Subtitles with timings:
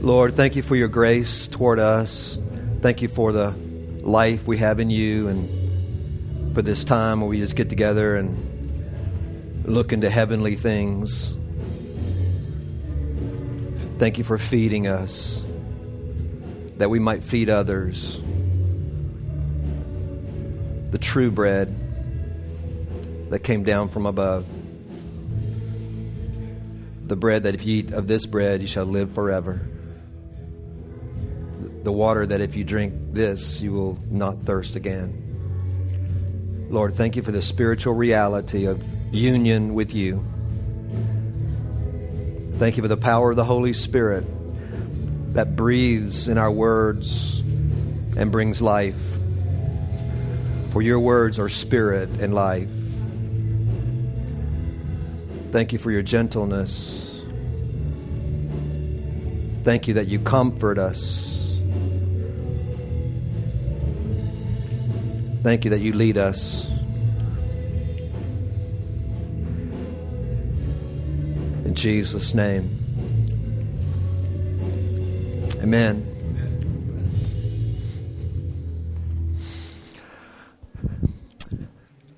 [0.00, 2.38] Lord, thank you for your grace toward us.
[2.82, 3.50] Thank you for the
[4.02, 9.66] life we have in you and for this time where we just get together and
[9.66, 11.36] look into heavenly things.
[13.98, 15.44] Thank you for feeding us
[16.76, 18.20] that we might feed others
[20.92, 21.74] the true bread
[23.30, 24.46] that came down from above.
[27.06, 29.60] The bread that if you eat of this bread, you shall live forever.
[31.88, 36.68] The water that if you drink this, you will not thirst again.
[36.68, 40.22] Lord, thank you for the spiritual reality of union with you.
[42.58, 44.26] Thank you for the power of the Holy Spirit
[45.32, 47.40] that breathes in our words
[48.18, 49.00] and brings life.
[50.72, 52.68] For your words are spirit and life.
[55.52, 57.24] Thank you for your gentleness.
[59.64, 61.27] Thank you that you comfort us.
[65.42, 66.68] Thank you that you lead us.
[71.64, 72.76] In Jesus' name.
[75.62, 76.04] Amen.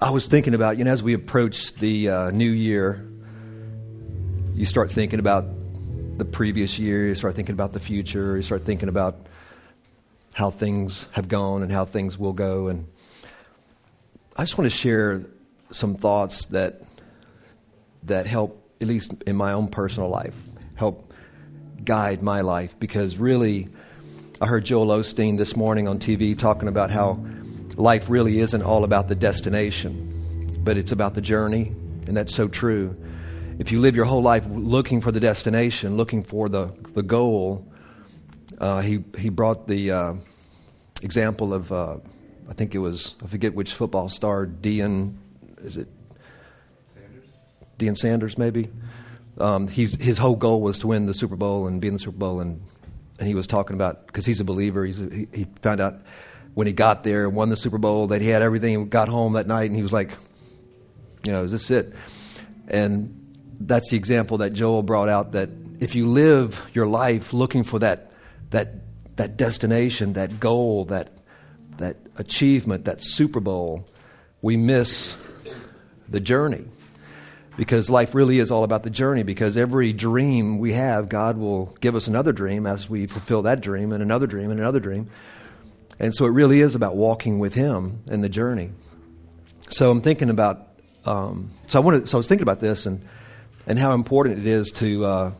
[0.01, 3.07] I was thinking about, you know, as we approach the uh, new year,
[4.55, 5.45] you start thinking about
[6.17, 9.27] the previous year, you start thinking about the future, you start thinking about
[10.33, 12.69] how things have gone and how things will go.
[12.69, 12.87] And
[14.41, 15.27] I just want to share
[15.71, 16.81] some thoughts that
[18.05, 20.35] that help, at least in my own personal life,
[20.77, 21.13] help
[21.85, 22.75] guide my life.
[22.81, 23.69] Because really,
[24.41, 27.23] I heard Joel Osteen this morning on TV talking about how
[27.77, 31.75] life really isn't all about the destination, but it's about the journey,
[32.07, 32.97] and that's so true.
[33.59, 37.71] If you live your whole life looking for the destination, looking for the, the goal,
[38.57, 40.15] uh, he, he brought the uh,
[41.03, 41.99] example of, uh,
[42.51, 45.15] I think it was, I forget which football star, Deion,
[45.59, 45.89] is it?
[46.93, 47.25] Sanders.
[47.79, 48.69] Deion Sanders, maybe?
[49.39, 52.19] Um, his whole goal was to win the Super Bowl and be in the Super
[52.19, 52.61] Bowl, and,
[53.19, 56.01] and he was talking about, because he's a believer, he's a, he, he found out
[56.55, 59.47] when he got there, won the Super Bowl, that he had everything, got home that
[59.47, 60.11] night, and he was like,
[61.25, 61.95] you know, is this it?
[62.69, 63.17] And
[63.61, 67.79] that's the example that Joel brought out that if you live your life looking for
[67.79, 68.11] that,
[68.51, 68.75] that,
[69.17, 71.11] that destination, that goal, that,
[71.81, 73.87] that achievement, that Super Bowl,
[74.43, 75.17] we miss
[76.09, 76.65] the journey.
[77.57, 81.77] Because life really is all about the journey, because every dream we have, God will
[81.81, 85.11] give us another dream as we fulfill that dream, and another dream, and another dream.
[85.99, 88.71] And so it really is about walking with Him in the journey.
[89.69, 90.69] So I'm thinking about,
[91.05, 93.07] um, so I wanted, so I was thinking about this and,
[93.67, 95.33] and how important it is to, uh,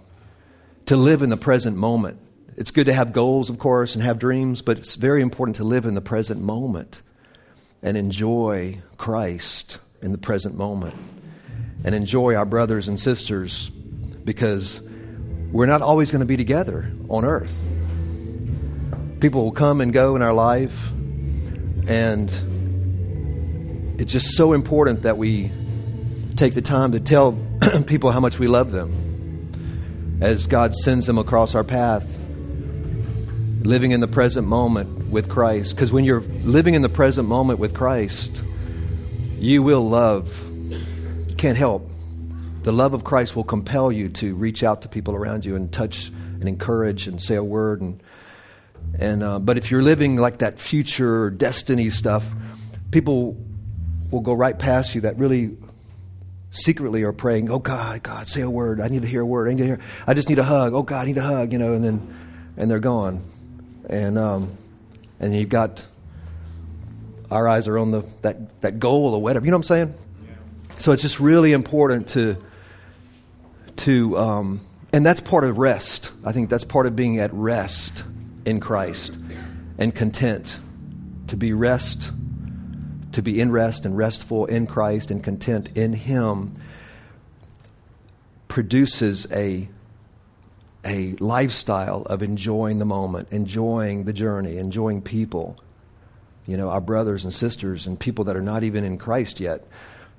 [0.87, 2.19] to live in the present moment.
[2.61, 5.65] It's good to have goals, of course, and have dreams, but it's very important to
[5.65, 7.01] live in the present moment
[7.83, 10.95] and enjoy Christ in the present moment
[11.85, 14.83] and enjoy our brothers and sisters because
[15.51, 17.63] we're not always going to be together on earth.
[19.21, 20.91] People will come and go in our life,
[21.89, 22.31] and
[23.99, 25.51] it's just so important that we
[26.37, 27.33] take the time to tell
[27.87, 32.19] people how much we love them as God sends them across our path.
[33.61, 35.75] Living in the present moment with Christ.
[35.75, 38.43] Because when you're living in the present moment with Christ,
[39.39, 40.45] you will love.
[41.37, 41.91] Can't help.
[42.63, 45.73] The love of Christ will compel you to reach out to people around you and
[45.73, 48.03] touch and encourage and say a word and
[48.99, 52.27] and, uh, but if you're living like that future destiny stuff,
[52.91, 53.37] people
[54.11, 55.57] will go right past you that really
[56.51, 58.81] secretly are praying, oh God, God, say a word.
[58.81, 59.49] I need to hear a word.
[59.49, 60.75] I need to hear, I just need a hug.
[60.75, 62.15] Oh God, I need a hug, you know, and then,
[62.57, 63.23] and they're gone.
[63.91, 64.57] And, um,
[65.19, 65.85] and you've got,
[67.31, 69.45] our eyes are on the, that, that goal or whatever.
[69.45, 69.95] You know what I'm saying?
[70.25, 70.79] Yeah.
[70.79, 72.37] So it's just really important to,
[73.79, 74.61] to, um,
[74.93, 76.13] and that's part of rest.
[76.25, 78.05] I think that's part of being at rest
[78.47, 79.17] in Christ
[79.77, 80.59] and content
[81.27, 82.13] to be rest,
[83.13, 86.55] to be in rest and restful in Christ and content in Him
[88.47, 89.69] produces a
[90.85, 95.59] a lifestyle of enjoying the moment, enjoying the journey, enjoying people.
[96.47, 99.65] You know, our brothers and sisters and people that are not even in Christ yet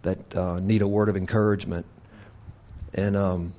[0.03, 1.85] that uh, need a word of encouragement.
[2.93, 3.53] And um,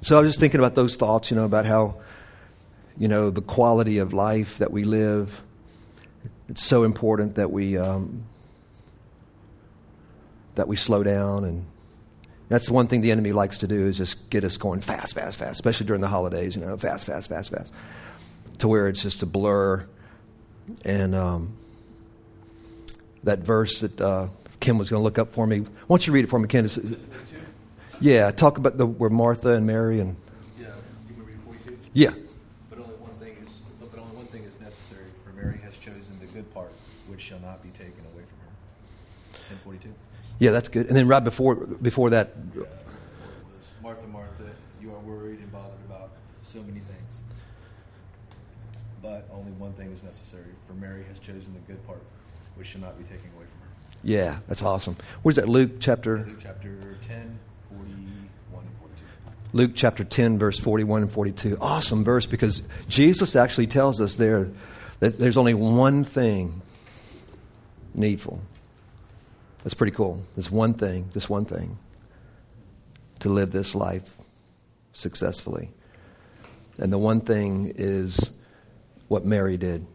[0.00, 1.96] so I was just thinking about those thoughts, you know, about how
[2.98, 5.42] you know, the quality of life that we live.
[6.48, 8.24] It's so important that we um,
[10.54, 11.64] that we slow down and
[12.52, 15.14] That's the one thing the enemy likes to do is just get us going fast,
[15.14, 17.72] fast, fast, especially during the holidays, you know, fast, fast, fast, fast,
[18.58, 19.86] to where it's just a blur.
[20.84, 21.56] And um,
[23.24, 24.28] that verse that uh,
[24.60, 26.46] Kim was going to look up for me, why don't you read it for me,
[26.46, 26.68] Ken?
[28.02, 30.14] Yeah, talk about the where Martha and Mary and.
[30.60, 30.66] Yeah,
[31.08, 31.78] you want to read 42?
[31.94, 32.10] Yeah.
[32.68, 35.06] But only one thing is, but only one thing is necessary.
[35.24, 36.72] For Mary has chosen the good part,
[37.06, 39.48] which shall not be taken away from her.
[39.48, 39.94] 10 42.
[40.38, 40.86] Yeah, that's good.
[40.88, 42.62] And then right before before that, Yeah,
[43.82, 44.44] Martha, Martha,
[44.80, 46.10] you are worried and bothered about
[46.42, 47.22] so many things.
[49.02, 50.44] But only one thing is necessary.
[50.66, 52.02] For Mary has chosen the good part,
[52.56, 53.74] which shall not be taken away from her.
[54.02, 54.96] yeah, that's awesome.
[55.22, 55.48] Where's that?
[55.48, 57.38] Luke chapter Luke chapter 10,
[57.70, 59.04] 41 and 42.
[59.52, 61.58] Luke chapter 10, verse 41 and 42.
[61.60, 64.50] Awesome verse because Jesus actually tells us there
[65.00, 66.62] that there's only one thing
[67.94, 68.40] needful.
[69.62, 70.22] That's pretty cool.
[70.34, 71.78] There's one thing, just one thing,
[73.20, 74.16] to live this life
[74.92, 75.70] successfully.
[76.78, 78.32] And the one thing is
[79.08, 79.86] what Mary did.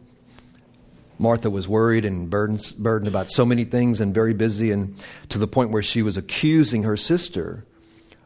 [1.18, 4.96] Martha was worried and burdened, burdened about so many things and very busy, and
[5.30, 7.64] to the point where she was accusing her sister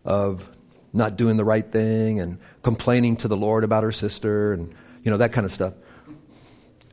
[0.05, 0.49] of
[0.93, 5.11] not doing the right thing and complaining to the Lord about her sister and you
[5.11, 5.73] know that kind of stuff.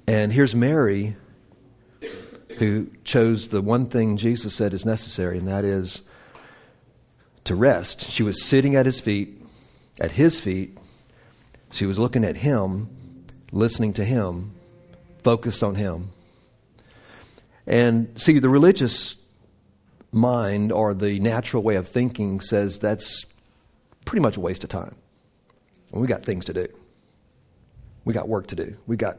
[0.08, 1.18] And here's Mary
[2.60, 6.02] who chose the one thing Jesus said is necessary, and that is
[7.46, 8.12] to rest.
[8.12, 9.42] She was sitting at his feet,
[10.00, 10.78] at his feet.
[11.72, 12.90] She was looking at him,
[13.52, 14.52] listening to him,
[15.24, 16.10] focused on him.
[17.66, 19.16] And see, the religious
[20.12, 23.26] mind or the natural way of thinking says that's
[24.04, 24.96] pretty much a waste of time.
[25.92, 26.68] We got things to do.
[28.04, 28.76] We got work to do.
[28.86, 29.18] We got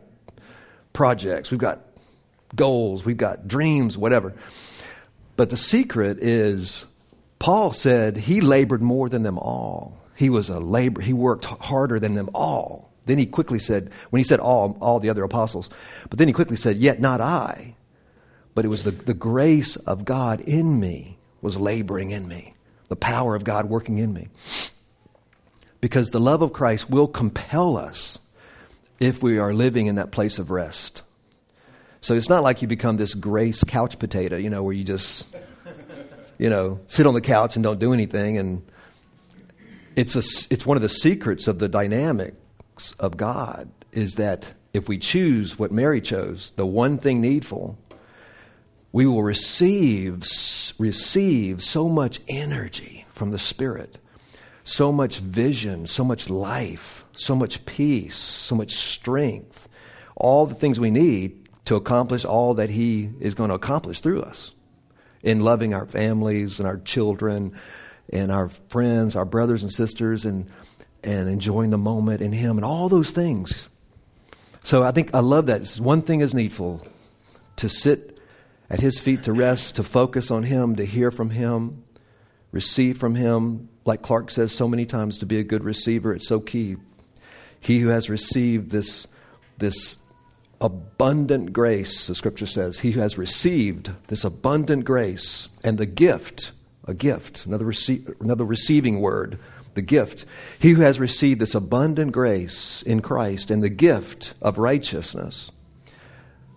[0.93, 1.51] projects.
[1.51, 1.81] We've got
[2.55, 3.05] goals.
[3.05, 4.35] We've got dreams, whatever.
[5.37, 6.87] But the secret is
[7.39, 9.99] Paul said he labored more than them all.
[10.15, 12.93] He was a labor, he worked harder than them all.
[13.07, 15.71] Then he quickly said, when he said all, all the other apostles,
[16.11, 17.75] but then he quickly said, Yet not I,
[18.55, 22.55] but it was the, the grace of God in me was laboring in me,
[22.89, 24.29] the power of God working in me.
[25.81, 28.19] Because the love of Christ will compel us
[28.99, 31.03] if we are living in that place of rest.
[32.03, 35.27] So it's not like you become this grace couch potato, you know, where you just,
[36.39, 38.39] you know, sit on the couch and don't do anything.
[38.39, 38.63] And
[39.97, 44.89] it's, a, it's one of the secrets of the dynamics of God is that if
[44.89, 47.79] we choose what Mary chose, the one thing needful,
[48.93, 50.27] we will receive,
[50.79, 53.99] receive so much energy from the Spirit,
[54.65, 59.69] so much vision, so much life, so much peace, so much strength,
[60.17, 64.23] all the things we need to accomplish all that He is going to accomplish through
[64.23, 64.53] us
[65.23, 67.53] in loving our families and our children
[68.13, 70.51] and our friends, our brothers and sisters, and,
[71.05, 73.69] and enjoying the moment in Him and all those things.
[74.63, 75.67] So I think I love that.
[75.79, 76.87] One thing is needful
[77.57, 78.19] to sit
[78.69, 81.85] at His feet to rest, to focus on Him, to hear from Him,
[82.53, 83.69] receive from Him.
[83.85, 86.77] Like Clark says so many times, to be a good receiver, it's so key.
[87.61, 89.07] He who has received this,
[89.59, 89.97] this
[90.61, 96.53] abundant grace, the scripture says, he who has received this abundant grace and the gift,
[96.87, 99.39] a gift, another, rece- another receiving word,
[99.75, 100.25] the gift.
[100.59, 105.51] He who has received this abundant grace in Christ and the gift of righteousness,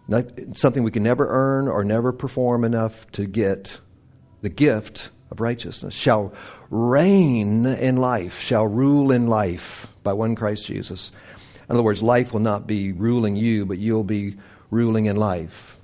[0.07, 0.25] not,
[0.55, 3.79] something we can never earn or never perform enough to get,
[4.41, 6.33] the gift of righteousness, shall
[6.69, 11.11] reign in life, shall rule in life by one Christ Jesus.
[11.69, 14.35] In other words, life will not be ruling you, but you'll be
[14.69, 15.77] ruling in life.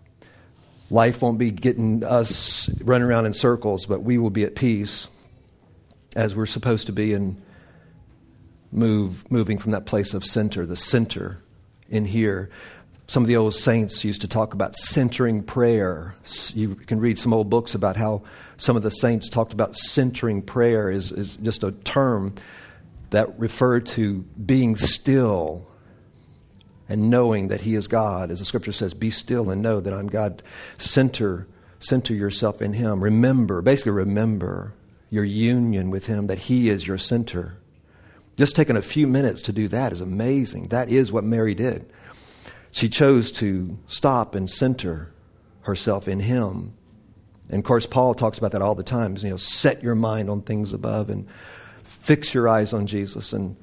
[0.92, 5.08] Life won't be getting us running around in circles, but we will be at peace
[6.16, 7.42] as we're supposed to be and
[8.72, 11.42] move moving from that place of center, the center
[11.90, 12.50] in here.
[13.08, 16.16] Some of the old saints used to talk about centering prayer.
[16.54, 18.24] You can read some old books about how
[18.58, 22.36] some of the saints talked about centering prayer is, is just a term
[23.10, 25.69] that referred to being still
[26.90, 28.32] and knowing that He is God.
[28.32, 30.42] As the scripture says, be still and know that I'm God.
[30.78, 31.48] Center,
[31.80, 33.02] center yourself in Him.
[33.02, 34.74] Remember, basically remember
[35.12, 37.58] your union with Him, that He is your center.
[38.38, 40.70] Just taking a few minutes to do that is amazing.
[40.70, 41.92] That is what Mary did.
[42.72, 45.12] She chose to stop and center
[45.62, 46.74] herself in Him.
[47.50, 49.16] And of course, Paul talks about that all the time.
[49.18, 51.28] You know, set your mind on things above and
[51.84, 53.56] fix your eyes on Jesus and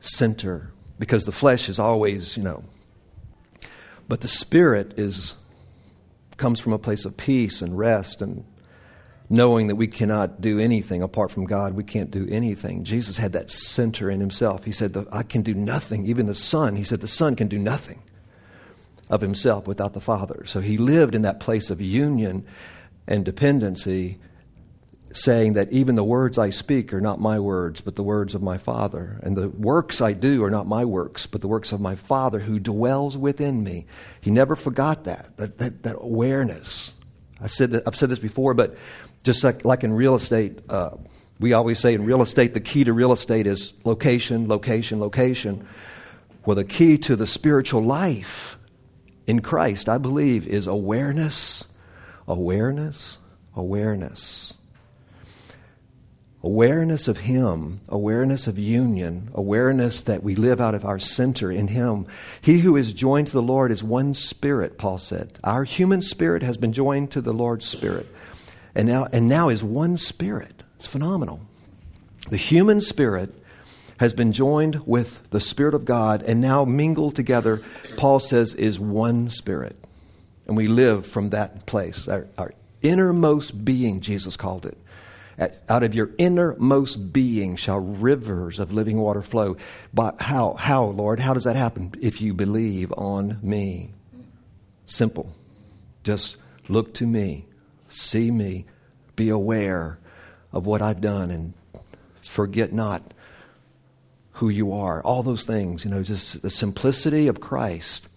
[0.00, 0.73] center.
[0.98, 2.64] Because the flesh is always, you know,
[4.08, 5.36] but the spirit is
[6.36, 8.44] comes from a place of peace and rest and
[9.30, 11.74] knowing that we cannot do anything apart from God.
[11.74, 12.84] We can't do anything.
[12.84, 14.64] Jesus had that center in himself.
[14.64, 16.06] He said, I can do nothing.
[16.06, 18.02] Even the Son, he said, the Son can do nothing
[19.08, 20.44] of himself without the Father.
[20.46, 22.44] So he lived in that place of union
[23.06, 24.18] and dependency,
[25.14, 28.42] saying that even the words I speak are not my words, but the words of
[28.42, 29.20] my Father.
[29.22, 32.40] And the works I do are not my works, but the works of my Father
[32.40, 33.86] who dwells within me.
[34.20, 36.94] He never forgot that, that, that, that awareness.
[37.40, 38.76] I said that, I've said this before, but
[39.22, 40.96] just like, like in real estate, uh,
[41.38, 45.66] we always say in real estate, the key to real estate is location, location, location.
[46.44, 48.58] Well, the key to the spiritual life
[49.28, 51.64] in Christ, I believe, is awareness,
[52.26, 53.18] awareness,
[53.54, 54.53] awareness.
[56.44, 61.68] Awareness of Him, awareness of union, awareness that we live out of our center in
[61.68, 62.06] Him.
[62.42, 65.38] He who is joined to the Lord is one spirit, Paul said.
[65.42, 68.06] Our human spirit has been joined to the Lord's spirit.
[68.74, 70.62] And now, and now is one spirit.
[70.76, 71.40] It's phenomenal.
[72.28, 73.34] The human spirit
[73.98, 77.62] has been joined with the Spirit of God and now mingled together,
[77.96, 79.76] Paul says, is one Spirit.
[80.46, 82.06] And we live from that place.
[82.06, 84.76] Our, our innermost being, Jesus called it.
[85.68, 89.56] Out of your innermost being shall rivers of living water flow.
[89.92, 91.20] But how, how, Lord?
[91.20, 91.92] How does that happen?
[92.00, 93.92] If you believe on me.
[94.86, 95.34] Simple.
[96.04, 96.36] Just
[96.68, 97.46] look to me,
[97.88, 98.66] see me,
[99.16, 99.98] be aware
[100.52, 101.54] of what I've done, and
[102.22, 103.14] forget not
[104.32, 105.02] who you are.
[105.02, 108.08] All those things, you know, just the simplicity of Christ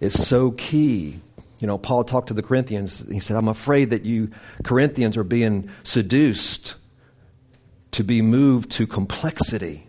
[0.00, 1.20] is so key.
[1.62, 3.04] You know, Paul talked to the Corinthians.
[3.08, 4.32] He said, I'm afraid that you
[4.64, 6.74] Corinthians are being seduced
[7.92, 9.86] to be moved to complexity.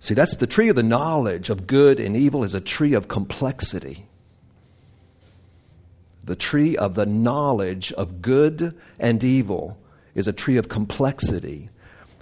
[0.00, 3.08] See, that's the tree of the knowledge of good and evil is a tree of
[3.08, 4.06] complexity.
[6.22, 9.78] The tree of the knowledge of good and evil
[10.14, 11.70] is a tree of complexity.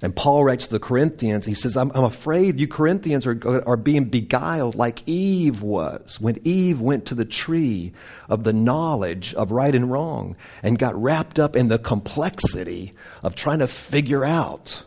[0.03, 3.79] And Paul writes to the Corinthians, he says, I'm, I'm, afraid you Corinthians are, are
[3.79, 7.93] being beguiled like Eve was when Eve went to the tree
[8.29, 13.35] of the knowledge of right and wrong and got wrapped up in the complexity of
[13.35, 14.85] trying to figure out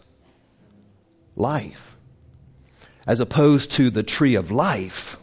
[1.36, 1.98] life,
[3.08, 5.18] as opposed to the tree of life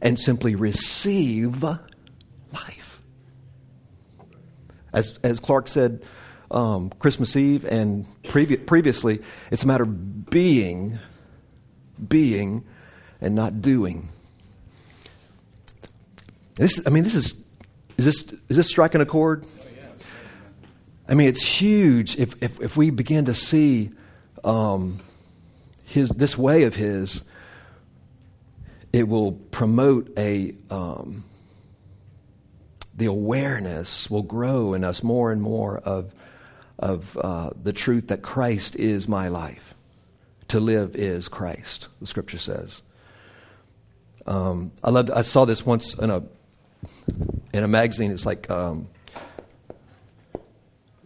[0.00, 3.02] and simply receive life.
[4.94, 6.02] As, as Clark said,
[6.52, 10.98] um, Christmas Eve and previ- previously, it's a matter of being,
[12.06, 12.64] being,
[13.20, 14.08] and not doing.
[16.56, 17.44] This, I mean, this is,
[17.96, 19.44] is this, is this striking a chord?
[21.08, 23.90] I mean, it's huge if, if, if we begin to see
[24.44, 25.00] um,
[25.84, 27.24] his, this way of his,
[28.92, 31.24] it will promote a, um,
[32.94, 36.14] the awareness will grow in us more and more of
[36.78, 39.74] of uh, the truth that Christ is my life.
[40.48, 42.82] To live is Christ, the scripture says.
[44.26, 45.10] Um, I loved.
[45.10, 46.22] I saw this once in a
[47.54, 48.12] in a magazine.
[48.12, 48.88] It's like um,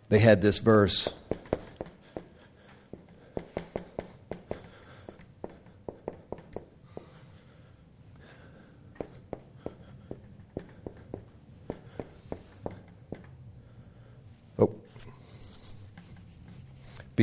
[0.08, 1.08] they had this verse.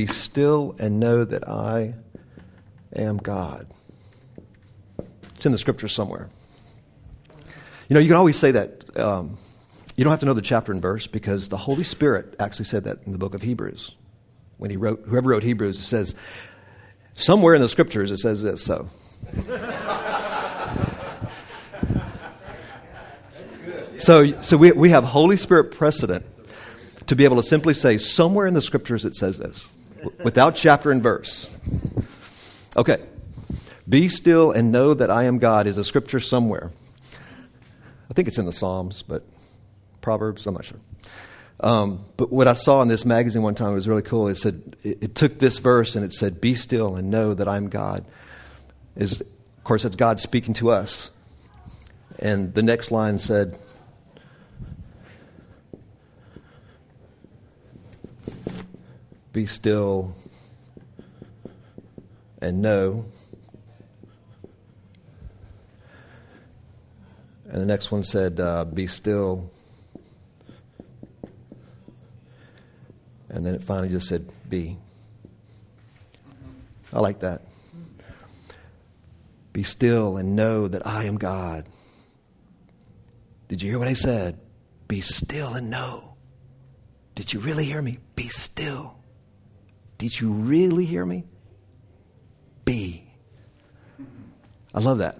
[0.03, 1.93] Be still and know that I
[2.93, 3.65] am God.
[5.37, 6.29] It's in the scripture somewhere.
[7.87, 8.99] You know, you can always say that.
[8.99, 9.37] Um,
[9.95, 12.83] you don't have to know the chapter and verse because the Holy Spirit actually said
[12.83, 13.95] that in the book of Hebrews.
[14.57, 16.15] When he wrote, whoever wrote Hebrews, it says,
[17.13, 18.89] somewhere in the scriptures it says this, so.
[23.99, 26.25] so so we, we have Holy Spirit precedent
[27.07, 29.69] to be able to simply say, somewhere in the scriptures it says this
[30.23, 31.49] without chapter and verse.
[32.75, 33.01] Okay.
[33.87, 36.71] Be still and know that I am God is a scripture somewhere.
[38.09, 39.23] I think it's in the Psalms, but
[40.01, 40.79] Proverbs, I'm not sure.
[41.59, 44.27] Um, but what I saw in this magazine one time was really cool.
[44.27, 47.47] It said, it, it, took this verse and it said, Be still and know that
[47.47, 48.05] I'm God.
[48.95, 51.09] Is, of course, that's God speaking to us.
[52.19, 53.57] And the next line said,
[59.33, 60.13] Be still
[62.39, 63.05] and know.
[67.49, 69.49] And the next one said, uh, Be still.
[73.29, 74.77] And then it finally just said, Be.
[76.91, 77.41] I like that.
[79.51, 81.65] Be still and know that I am God.
[83.47, 84.39] Did you hear what I said?
[84.87, 86.15] Be still and know
[87.15, 87.99] Did you really hear me?
[88.15, 89.02] Be still.
[90.03, 91.23] Did you really hear me?
[92.65, 93.09] Be.
[94.75, 95.17] I love that.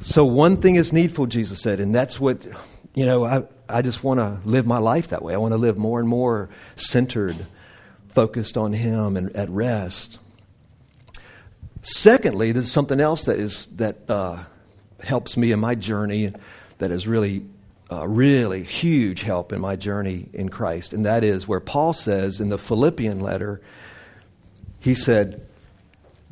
[0.00, 2.46] So, one thing is needful, Jesus said, and that's what,
[2.94, 5.34] you know, I, I just want to live my life that way.
[5.34, 7.34] I want to live more and more centered,
[8.10, 10.20] focused on Him and at rest.
[11.82, 14.38] Secondly, there's something else that is that uh,
[15.02, 16.32] helps me in my journey,
[16.78, 17.44] that is really,
[18.06, 22.48] really huge help in my journey in Christ, and that is where Paul says in
[22.48, 23.60] the Philippian letter,
[24.80, 25.46] he said,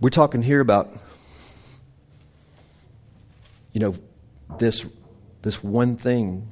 [0.00, 0.92] "We're talking here about,
[3.72, 3.94] you know,
[4.58, 4.84] this
[5.42, 6.48] this one thing."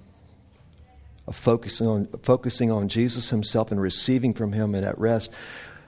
[1.26, 5.30] Of focusing on, focusing on Jesus himself and receiving from him and at rest.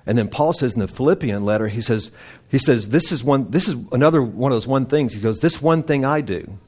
[0.04, 2.10] And then Paul says in the Philippian letter, he says,
[2.50, 5.14] he says, this is one, this is another one of those one things.
[5.14, 6.58] He goes, this one thing I do.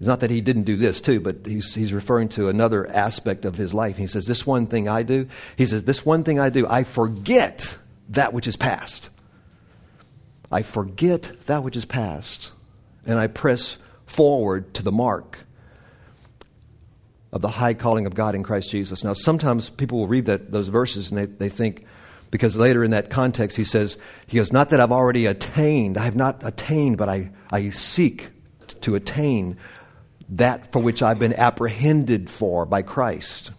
[0.00, 3.44] It's not that he didn't do this too, but he's, he's referring to another aspect
[3.44, 3.98] of his life.
[3.98, 5.28] He says, this one thing I do.
[5.56, 7.76] He says, this one thing I do, I forget
[8.08, 9.10] that which is past.
[10.50, 12.52] I forget that which is past,
[13.04, 13.76] and I press
[14.06, 15.38] forward to the mark
[17.30, 19.04] of the high calling of God in Christ Jesus.
[19.04, 21.84] Now, sometimes people will read that, those verses and they, they think,
[22.30, 26.04] because later in that context he says, he goes, Not that I've already attained, I
[26.04, 28.30] have not attained, but I, I seek
[28.80, 29.58] to attain
[30.30, 33.50] that for which I've been apprehended for by Christ.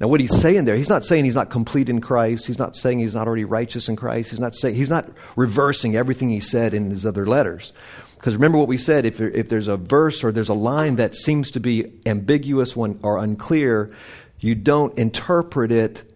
[0.00, 2.46] Now, what he's saying there, he's not saying he's not complete in Christ.
[2.46, 4.30] He's not saying he's not already righteous in Christ.
[4.30, 7.72] He's not saying he's not reversing everything he said in his other letters.
[8.14, 11.14] Because remember what we said: if, if there's a verse or there's a line that
[11.14, 13.94] seems to be ambiguous or unclear,
[14.38, 16.09] you don't interpret it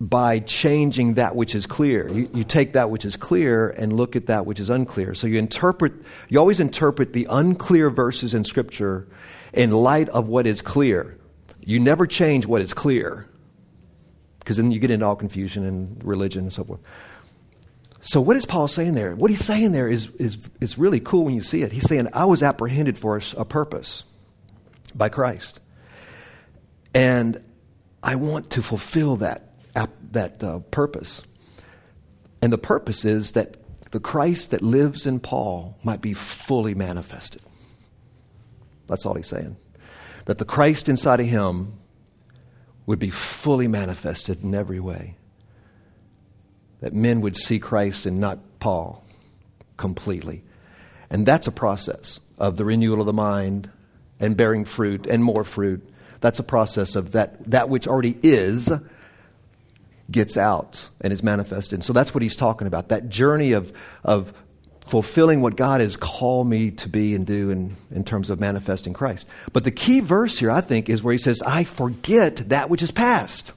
[0.00, 2.08] by changing that which is clear.
[2.08, 5.12] You, you, take that which is clear and look at that which is unclear.
[5.12, 5.92] So you interpret,
[6.28, 9.08] you always interpret the unclear verses in Scripture
[9.52, 11.18] in light of what is clear.
[11.64, 13.26] You never change what is clear,
[14.38, 16.80] because then you get into all confusion and religion and so forth.
[18.00, 19.16] So what is Paul saying there?
[19.16, 21.72] What he's saying there is, is, is really cool when you see it.
[21.72, 24.04] He's saying, I was apprehended for a purpose
[24.94, 25.58] by Christ.
[26.94, 27.42] And
[28.02, 29.47] I want to fulfill that
[30.12, 31.22] that uh, purpose.
[32.40, 33.56] And the purpose is that
[33.90, 37.42] the Christ that lives in Paul might be fully manifested.
[38.86, 39.56] That's all he's saying.
[40.26, 41.74] That the Christ inside of him
[42.86, 45.16] would be fully manifested in every way.
[46.80, 49.04] That men would see Christ and not Paul
[49.76, 50.44] completely.
[51.10, 53.70] And that's a process of the renewal of the mind
[54.20, 55.86] and bearing fruit and more fruit.
[56.20, 58.70] That's a process of that, that which already is
[60.10, 61.74] gets out and is manifested.
[61.74, 63.72] And So that's what he's talking about that journey of,
[64.04, 64.32] of
[64.80, 68.94] fulfilling what God has called me to be and do in, in terms of manifesting
[68.94, 69.26] Christ.
[69.52, 72.82] But the key verse here, I think, is where he says, I forget that which
[72.82, 73.52] is past.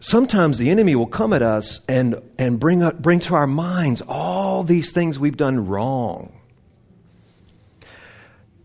[0.00, 4.02] Sometimes the enemy will come at us and, and bring, up, bring to our minds
[4.06, 6.38] all these things we've done wrong.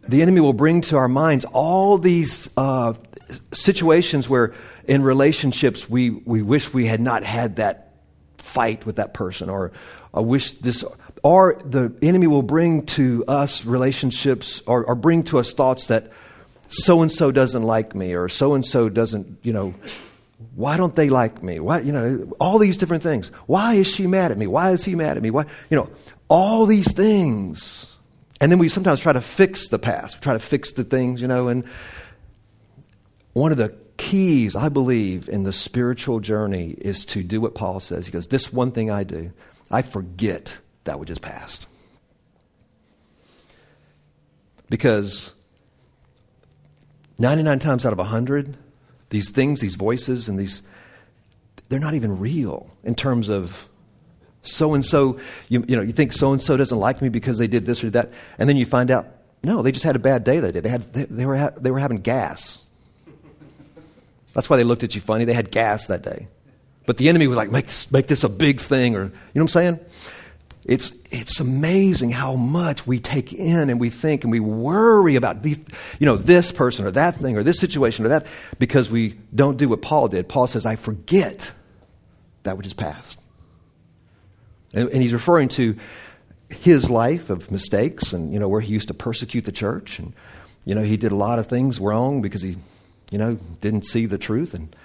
[0.05, 2.93] The enemy will bring to our minds all these uh,
[3.51, 4.53] situations where
[4.87, 7.93] in relationships, we, we wish we had not had that
[8.37, 9.71] fight with that person, or
[10.13, 10.83] I wish this,
[11.23, 16.11] or the enemy will bring to us relationships, or, or bring to us thoughts that
[16.67, 19.73] so and so doesn't like me, or so and so doesn't, you know,
[20.55, 21.59] why don't they like me?
[21.59, 23.27] Why, you know, all these different things.
[23.45, 24.47] Why is she mad at me?
[24.47, 25.31] Why is he mad at me?
[25.31, 25.89] Why, you know,
[26.27, 27.85] all these things.
[28.41, 31.21] And then we sometimes try to fix the past, we try to fix the things,
[31.21, 31.65] you know, and
[33.39, 37.80] one of the keys, I believe, in the spiritual journey is to do what Paul
[37.80, 38.06] says.
[38.06, 39.32] He goes, This one thing I do,
[39.71, 41.65] I forget that which is past.
[44.69, 45.34] Because
[47.17, 48.58] 99 times out of 100,
[49.10, 50.62] these things, these voices, and these,
[51.69, 53.67] they're not even real in terms of
[54.41, 57.47] so and so, you know, you think so and so doesn't like me because they
[57.47, 59.08] did this or that, and then you find out,
[59.43, 60.60] no, they just had a bad day that day.
[60.60, 62.58] They, had, they, they were, ha- they were having gas.
[64.33, 65.25] That's why they looked at you funny.
[65.25, 66.27] They had gas that day.
[66.85, 69.11] But the enemy was like, make this, make this a big thing, or, you know
[69.33, 69.79] what I'm saying?
[70.65, 75.41] It's, it's amazing how much we take in and we think and we worry about
[75.41, 75.57] the,
[75.99, 78.27] you know, this person or that thing or this situation or that
[78.59, 80.27] because we don't do what Paul did.
[80.27, 81.51] Paul says, I forget
[82.43, 83.17] that which is past.
[84.73, 85.75] And, and he's referring to
[86.49, 89.99] his life of mistakes and, you know, where he used to persecute the church.
[89.99, 90.13] And,
[90.65, 92.57] you know, he did a lot of things wrong because he
[93.11, 94.75] you know, didn't see the truth and,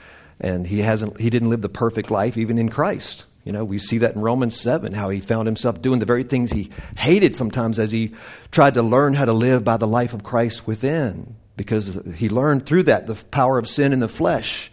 [0.41, 3.25] and he, hasn't, he didn't live the perfect life even in Christ.
[3.45, 6.23] You know, we see that in Romans 7, how he found himself doing the very
[6.23, 8.15] things he hated sometimes as he
[8.51, 11.37] tried to learn how to live by the life of Christ within.
[11.57, 14.71] because he learned through that the power of sin in the flesh.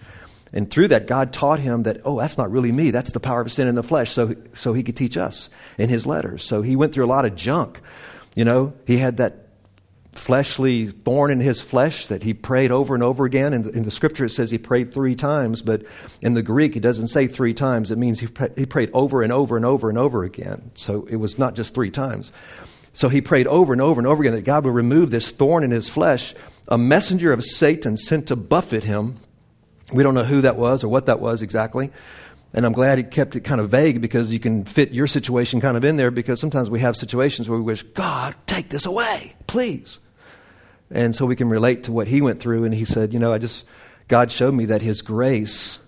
[0.54, 2.92] And through that, God taught him that, oh, that's not really me.
[2.92, 4.12] That's the power of sin in the flesh.
[4.12, 6.44] So, so he could teach us in his letters.
[6.44, 7.80] So he went through a lot of junk.
[8.36, 9.48] You know, he had that
[10.14, 13.54] fleshly thorn in his flesh that he prayed over and over again.
[13.54, 15.84] In the, in the, scripture, it says he prayed three times, but
[16.22, 17.92] in the Greek, it doesn't say three times.
[17.92, 20.72] It means he, he prayed over and over and over and over again.
[20.76, 22.32] So it was not just three times.
[22.94, 25.64] So he prayed over and over and over again that God would remove this thorn
[25.64, 26.34] in his flesh.
[26.68, 29.18] A messenger of Satan sent to buffet him
[29.92, 31.92] we don't know who that was or what that was exactly.
[32.54, 35.62] And I'm glad he kept it kind of vague because you can fit your situation
[35.62, 38.86] kind of in there because sometimes we have situations where we wish, God, take this
[38.86, 40.00] away, please.
[40.90, 42.66] And so we can relate to what he went through.
[42.66, 43.64] And he said, You know, I just,
[44.10, 45.80] God showed me that his grace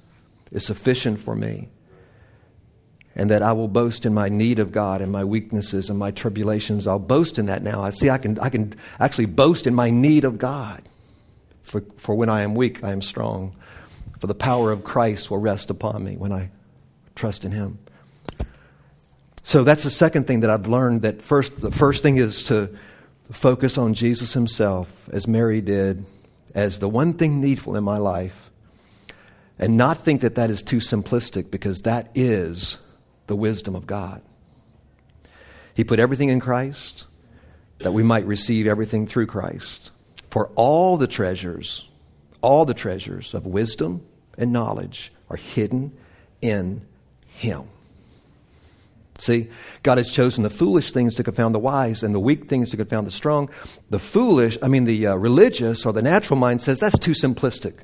[0.52, 1.68] is sufficient for me
[3.16, 6.12] and that I will boast in my need of God and my weaknesses and my
[6.12, 6.88] tribulations.
[6.88, 7.84] I'll boast in that now.
[7.84, 10.82] I see I can, I can actually boast in my need of God.
[11.64, 13.56] For, for when I am weak, I am strong
[14.24, 16.50] for the power of Christ will rest upon me when I
[17.14, 17.78] trust in Him.
[19.44, 22.74] So that's the second thing that I've learned that first the first thing is to
[23.32, 26.06] focus on Jesus himself as Mary did
[26.56, 28.50] as the one thing needful in my life
[29.60, 32.78] and not think that that is too simplistic because that is
[33.28, 34.22] the wisdom of God.
[35.74, 37.08] He put everything in Christ
[37.80, 39.92] that we might receive everything through Christ.
[40.30, 41.90] For all the treasures,
[42.42, 44.06] all the treasures of wisdom,
[44.38, 45.92] and knowledge are hidden
[46.42, 46.82] in
[47.28, 47.64] Him.
[49.20, 49.50] See,
[49.84, 52.78] God has chosen the foolish things to confound the wise and the weak things to
[52.78, 53.50] confound the strong.
[53.90, 57.80] The foolish, I mean, the uh, religious or the natural mind says that's too simplistic.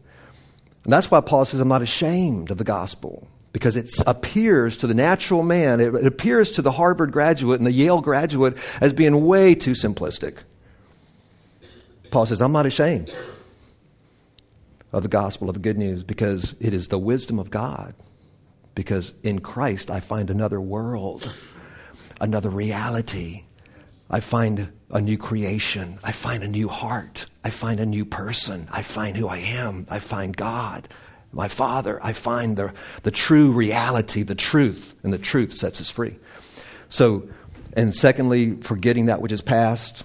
[0.83, 4.88] And that's why Paul says, I'm not ashamed of the gospel because it appears to
[4.88, 8.93] the natural man, it, it appears to the Harvard graduate and the Yale graduate as
[8.93, 10.38] being way too simplistic.
[12.12, 13.13] Paul says, I'm not ashamed
[14.91, 17.93] of the gospel of the good news because it is the wisdom of God.
[18.75, 21.32] Because in Christ, I find another world,
[22.21, 23.43] another reality.
[24.10, 25.99] I find a new creation.
[26.04, 27.28] I find a new heart.
[27.43, 28.67] I find a new person.
[28.71, 29.86] I find who I am.
[29.89, 30.88] I find God,
[31.32, 31.99] my Father.
[32.04, 32.73] I find the,
[33.04, 36.17] the true reality, the truth, and the truth sets us free.
[36.89, 37.30] So,
[37.73, 40.04] and secondly, forgetting that which is past,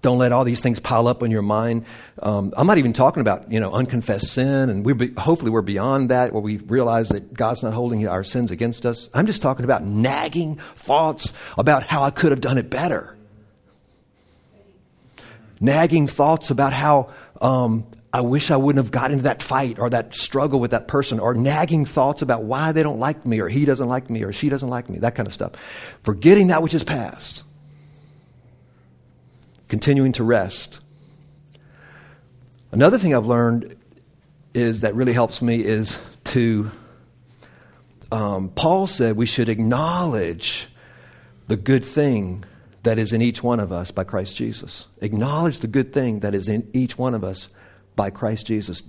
[0.00, 1.84] don't let all these things pile up in your mind.
[2.22, 5.62] Um, I'm not even talking about you know unconfessed sin, and we be, hopefully we're
[5.62, 9.08] beyond that, where we realize that God's not holding our sins against us.
[9.14, 13.16] I'm just talking about nagging thoughts about how I could have done it better.
[15.60, 19.90] Nagging thoughts about how um, I wish I wouldn't have got into that fight or
[19.90, 23.48] that struggle with that person, or nagging thoughts about why they don't like me, or
[23.48, 25.52] he doesn't like me, or she doesn't like me, that kind of stuff.
[26.04, 27.42] Forgetting that which is past
[29.68, 30.80] continuing to rest.
[32.72, 33.76] Another thing I've learned
[34.54, 36.70] is that really helps me is to,
[38.10, 40.68] um, Paul said we should acknowledge
[41.46, 42.44] the good thing
[42.82, 44.86] that is in each one of us by Christ Jesus.
[45.00, 47.48] Acknowledge the good thing that is in each one of us
[47.96, 48.82] by Christ Jesus.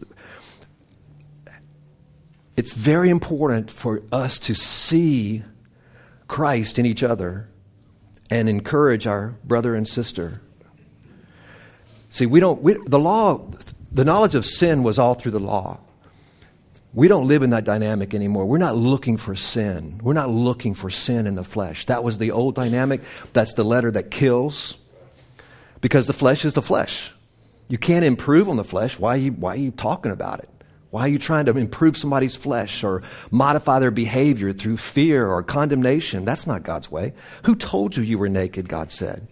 [2.55, 5.43] It's very important for us to see
[6.27, 7.49] Christ in each other
[8.29, 10.41] and encourage our brother and sister
[12.09, 13.47] See, we don't, we, the law,
[13.91, 15.79] the knowledge of sin was all through the law.
[16.93, 18.45] We don't live in that dynamic anymore.
[18.47, 19.99] We're not looking for sin.
[20.01, 21.85] We're not looking for sin in the flesh.
[21.85, 23.01] That was the old dynamic.
[23.31, 24.75] That's the letter that kills
[25.81, 27.13] because the flesh is the flesh.
[27.67, 28.97] You can't improve on the flesh.
[28.97, 30.49] Why are you, why are you talking about it?
[30.89, 35.43] Why are you trying to improve somebody's flesh or modify their behavior through fear or
[35.43, 36.25] condemnation?
[36.25, 37.13] That's not God's way.
[37.43, 39.27] Who told you you were naked, God said?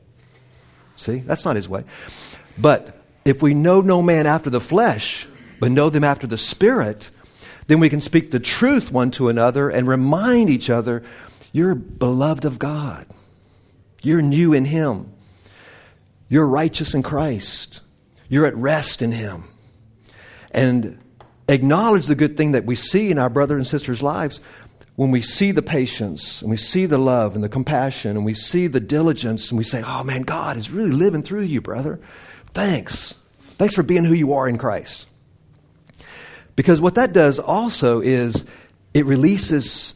[0.95, 1.83] See, that's not his way.
[2.57, 5.27] But if we know no man after the flesh,
[5.59, 7.09] but know them after the Spirit,
[7.67, 11.03] then we can speak the truth one to another and remind each other
[11.51, 13.07] you're beloved of God.
[14.01, 15.11] You're new in Him.
[16.29, 17.79] You're righteous in Christ.
[18.29, 19.45] You're at rest in Him.
[20.51, 20.99] And
[21.47, 24.39] acknowledge the good thing that we see in our brother and sister's lives
[24.95, 28.33] when we see the patience and we see the love and the compassion and we
[28.33, 31.99] see the diligence and we say, oh man, God is really living through you, brother.
[32.57, 33.13] Thanks.
[33.59, 35.05] Thanks for being who you are in Christ.
[36.55, 38.45] Because what that does also is
[38.95, 39.93] it releases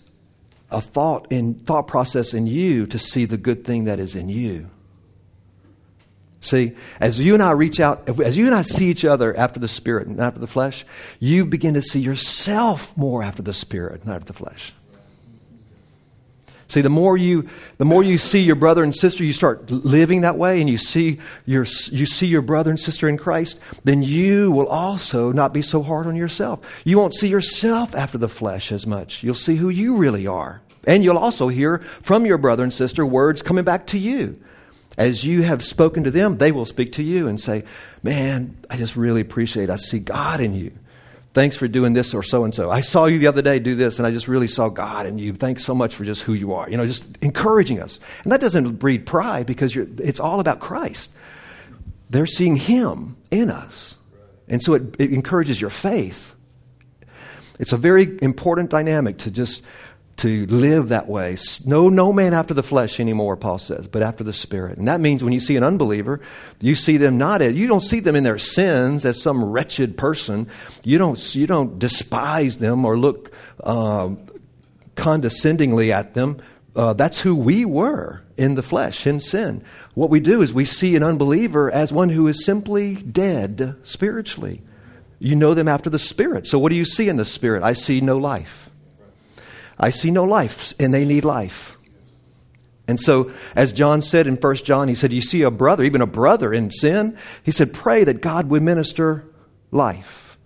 [0.70, 4.30] a thought in thought process in you to see the good thing that is in
[4.30, 4.70] you.
[6.42, 9.60] See, as you and I reach out, as you and I see each other after
[9.60, 10.86] the spirit and after the flesh,
[11.20, 14.72] you begin to see yourself more after the spirit and after the flesh.
[16.72, 20.22] See, the more you, the more you see your brother and sister, you start living
[20.22, 24.02] that way, and you see your, you see your brother and sister in Christ, then
[24.04, 26.62] you will also not be so hard on yourself.
[26.86, 29.22] You won't see yourself after the flesh as much.
[29.22, 30.62] You'll see who you really are.
[30.88, 34.42] And you'll also hear from your brother and sister words coming back to you.
[34.98, 37.66] As you have spoken to them, they will speak to you and say,
[38.02, 39.70] Man, I just really appreciate it.
[39.70, 40.72] I see God in you.
[41.34, 42.70] Thanks for doing this or so and so.
[42.70, 45.18] I saw you the other day do this, and I just really saw God in
[45.18, 45.34] you.
[45.34, 46.70] Thanks so much for just who you are.
[46.70, 48.00] You know, just encouraging us.
[48.24, 51.10] And that doesn't breed pride because it's all about Christ.
[52.10, 53.98] They're seeing Him in us.
[54.50, 56.36] And so it, it encourages your faith.
[57.60, 59.64] It's a very important dynamic to just
[60.18, 61.38] to live that way.
[61.66, 64.78] No, no man after the flesh anymore, Paul says, but after the Spirit.
[64.78, 66.22] And that means when you see an unbeliever,
[66.60, 69.98] you see them not as, you don't see them in their sins as some wretched
[69.98, 70.48] person.
[70.84, 73.32] You don't, you don't despise them or look
[73.64, 74.10] uh,
[74.96, 76.42] condescendingly at them.
[76.76, 79.64] Uh, that's who we were in the flesh, in sin.
[79.94, 84.62] What we do is we see an unbeliever as one who is simply dead spiritually.
[85.20, 86.48] You know them after the Spirit.
[86.48, 87.62] So, what do you see in the Spirit?
[87.62, 88.71] I see no life.
[89.82, 91.76] I see no life, and they need life.
[92.88, 96.02] And so, as John said in 1 John, he said, You see a brother, even
[96.02, 99.26] a brother in sin, he said, Pray that God would minister
[99.72, 100.38] life.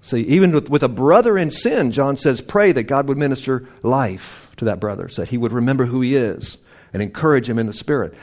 [0.00, 3.68] See, even with, with a brother in sin, John says, Pray that God would minister
[3.82, 6.58] life to that brother, so that he would remember who he is
[6.92, 8.14] and encourage him in the Spirit.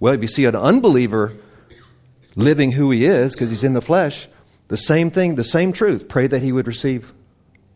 [0.00, 1.36] Well, if you see an unbeliever
[2.34, 4.26] living who he is because he's in the flesh,
[4.68, 6.08] the same thing, the same truth.
[6.08, 7.12] Pray that he would receive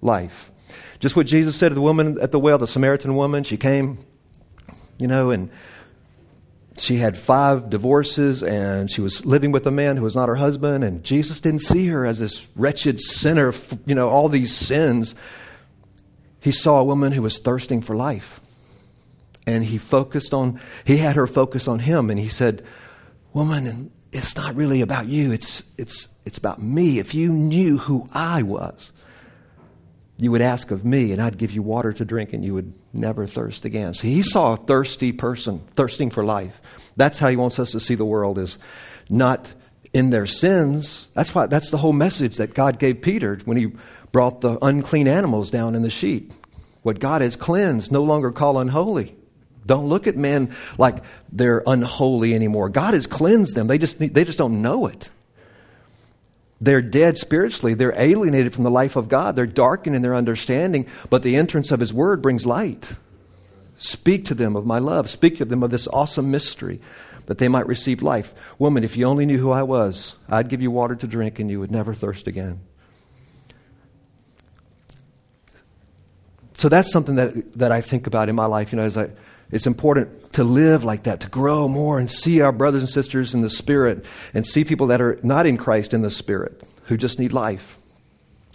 [0.01, 0.51] life.
[0.99, 3.45] Just what Jesus said to the woman at the well, the Samaritan woman.
[3.45, 3.99] She came,
[4.99, 5.51] you know, and
[6.79, 10.37] she had five divorces and she was living with a man who was not her
[10.37, 10.85] husband.
[10.85, 13.53] And Jesus didn't see her as this wretched sinner,
[13.87, 15.15] you know, all these sins.
[16.41, 18.41] He saw a woman who was thirsting for life.
[19.47, 22.11] And he focused on, he had her focus on him.
[22.11, 22.65] And he said,
[23.33, 26.99] Woman, it's not really about you, it's, it's, it's about me.
[26.99, 28.93] If you knew who I was,
[30.19, 32.73] you would ask of me, and I'd give you water to drink, and you would
[32.93, 33.93] never thirst again.
[33.95, 36.61] See, he saw a thirsty person, thirsting for life.
[36.97, 38.59] That's how he wants us to see the world, is
[39.11, 39.53] not
[39.93, 41.09] in their sins.
[41.15, 43.73] That's why that's the whole message that God gave Peter when he
[44.11, 46.33] brought the unclean animals down in the sheet.
[46.83, 49.15] What God has cleansed, no longer call unholy.
[49.67, 52.69] Don't look at men like they're unholy anymore.
[52.69, 53.67] God has cleansed them.
[53.67, 55.11] They just, they just don't know it.
[56.61, 57.75] They're dead spiritually.
[57.75, 59.37] They're alienated from the life of God.
[59.37, 62.95] They're darkened in their understanding, but the entrance of His Word brings light.
[63.77, 65.11] Speak to them of my love.
[65.11, 66.81] Speak to them of this awesome mystery
[67.27, 68.35] that they might receive life.
[68.59, 71.51] Woman, if you only knew who I was, I'd give you water to drink and
[71.51, 72.61] you would never thirst again.
[76.57, 79.11] So that's something that, that I think about in my life, you know, as I
[79.51, 83.35] it's important to live like that, to grow more and see our brothers and sisters
[83.35, 84.05] in the Spirit
[84.35, 87.79] and see people that are not in Christ in the Spirit who just need life.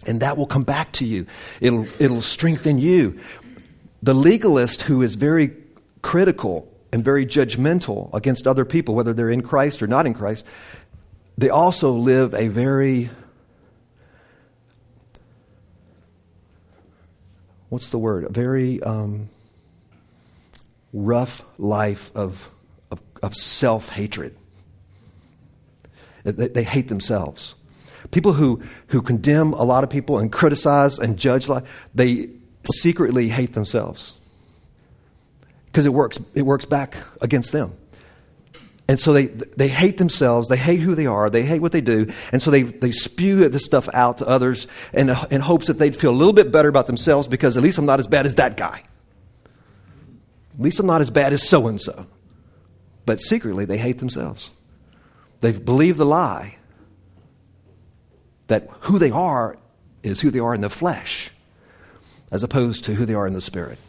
[0.05, 1.27] And that will come back to you,
[1.59, 3.19] it'll, it'll strengthen you.
[4.03, 5.51] The legalist who is very
[6.01, 10.43] critical and very judgmental against other people, whether they're in Christ or not in Christ,
[11.37, 13.09] they also live a very
[17.71, 18.25] what's the word?
[18.25, 19.29] A very um,
[20.93, 22.49] rough life of,
[22.91, 24.35] of, of self hatred.
[26.23, 27.55] They, they, hate themselves.
[28.11, 31.49] People who, who condemn a lot of people and criticize and judge,
[31.95, 32.29] they
[32.63, 34.13] secretly hate themselves
[35.65, 37.73] because it works, it works back against them.
[38.87, 41.79] And so they, they hate themselves, they hate who they are, they hate what they
[41.79, 45.79] do, and so they, they spew this stuff out to others in, in hopes that
[45.79, 48.25] they'd feel a little bit better about themselves because at least I'm not as bad
[48.25, 48.83] as that guy.
[50.53, 52.07] At least I'm not as bad as so and so.
[53.05, 54.51] But secretly, they hate themselves.
[55.39, 56.57] They believe the lie
[58.47, 59.57] that who they are
[60.03, 61.31] is who they are in the flesh,
[62.31, 63.79] as opposed to who they are in the spirit.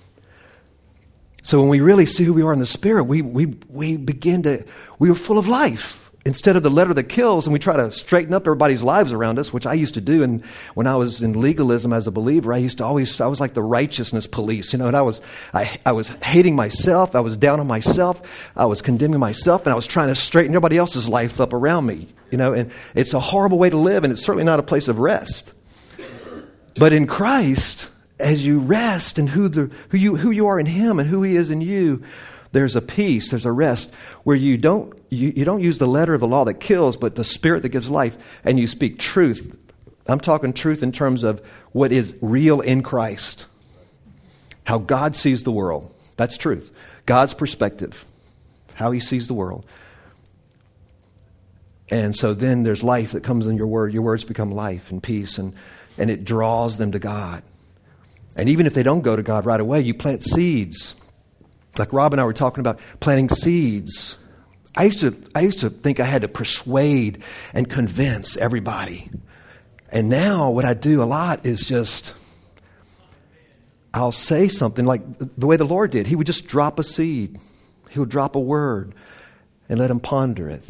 [1.42, 4.44] So when we really see who we are in the spirit, we, we, we begin
[4.44, 4.64] to,
[4.98, 7.90] we are full of life instead of the letter that kills and we try to
[7.90, 11.22] straighten up everybody's lives around us which i used to do and when i was
[11.22, 14.72] in legalism as a believer i used to always i was like the righteousness police
[14.72, 15.20] you know and i was
[15.52, 18.22] i, I was hating myself i was down on myself
[18.56, 21.86] i was condemning myself and i was trying to straighten everybody else's life up around
[21.86, 24.62] me you know and it's a horrible way to live and it's certainly not a
[24.62, 25.52] place of rest.
[26.76, 30.66] But in christ as you rest in who, the, who, you, who you are in
[30.66, 32.02] him and who he is in you
[32.52, 33.92] there's a peace, there's a rest
[34.24, 37.14] where you don't, you, you don't use the letter of the law that kills, but
[37.14, 39.56] the spirit that gives life, and you speak truth.
[40.06, 41.40] I'm talking truth in terms of
[41.72, 43.46] what is real in Christ,
[44.64, 45.94] how God sees the world.
[46.16, 46.72] That's truth.
[47.04, 48.04] God's perspective,
[48.74, 49.66] how he sees the world.
[51.90, 53.92] And so then there's life that comes in your word.
[53.92, 55.52] Your words become life and peace, and,
[55.98, 57.42] and it draws them to God.
[58.34, 60.94] And even if they don't go to God right away, you plant seeds.
[61.78, 64.16] Like Rob and I were talking about planting seeds.
[64.74, 69.10] I used to, I used to think I had to persuade and convince everybody.
[69.90, 72.14] And now what I do a lot is just,
[73.92, 76.06] I'll say something like the way the Lord did.
[76.06, 77.38] He would just drop a seed,
[77.90, 78.94] He would drop a word
[79.68, 80.64] and let them ponder it.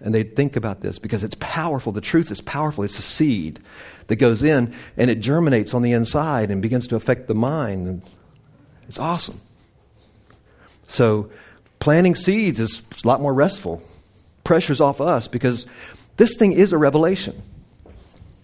[0.00, 1.90] And they'd think about this because it's powerful.
[1.90, 2.84] The truth is powerful.
[2.84, 3.60] It's a seed
[4.08, 8.02] that goes in and it germinates on the inside and begins to affect the mind.
[8.88, 9.40] It's awesome.
[10.86, 11.30] So,
[11.86, 13.80] planting seeds is a lot more restful.
[14.42, 15.68] Pressure's off us because
[16.16, 17.40] this thing is a revelation.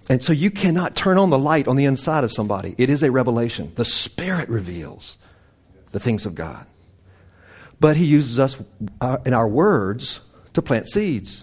[0.09, 2.76] And so you cannot turn on the light on the inside of somebody.
[2.78, 3.72] It is a revelation.
[3.74, 5.16] The Spirit reveals
[5.90, 6.64] the things of God.
[7.81, 8.62] But He uses us
[9.00, 10.20] uh, in our words
[10.55, 11.42] to plant seeds.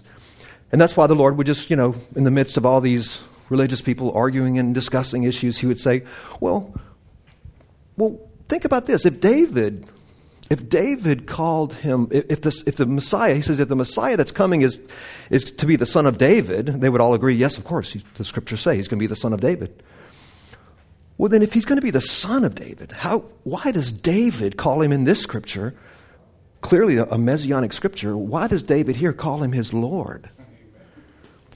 [0.72, 3.20] And that's why the Lord would just, you know, in the midst of all these
[3.50, 6.04] religious people arguing and discussing issues, He would say,
[6.40, 6.74] well,
[7.98, 9.04] well, think about this.
[9.04, 9.86] If David
[10.50, 14.32] if David called him, if, the, if the Messiah, he says, if the Messiah that's
[14.32, 14.80] coming is,
[15.30, 18.24] is to be the son of David, they would all agree, yes, of course, the
[18.24, 19.82] scriptures say he's going to be the son of David.
[21.18, 24.56] Well, then, if he's going to be the son of David, how, why does David
[24.56, 25.74] call him in this scripture,
[26.62, 30.30] clearly a, a messianic scripture, why does David here call him his Lord?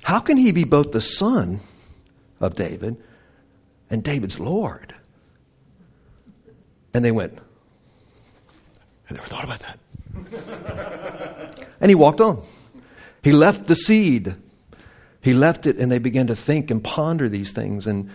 [0.03, 1.61] How can he be both the son
[2.41, 2.97] of David
[3.91, 4.95] and David's Lord?
[6.93, 7.39] And they went,
[9.11, 9.79] I never thought about that.
[11.81, 12.43] and he walked on.
[13.23, 14.35] He left the seed.
[15.21, 17.87] He left it, and they began to think and ponder these things.
[17.87, 18.11] And